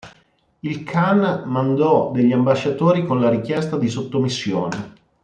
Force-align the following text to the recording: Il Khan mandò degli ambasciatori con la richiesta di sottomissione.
Il 0.61 0.83
Khan 0.83 1.43
mandò 1.45 2.09
degli 2.11 2.31
ambasciatori 2.33 3.05
con 3.05 3.19
la 3.21 3.29
richiesta 3.29 3.77
di 3.77 3.87
sottomissione. 3.87 4.93